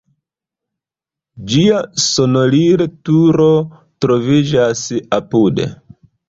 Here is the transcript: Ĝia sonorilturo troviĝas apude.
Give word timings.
Ĝia 1.51 1.81
sonorilturo 2.05 3.51
troviĝas 4.07 4.83
apude. 5.21 5.71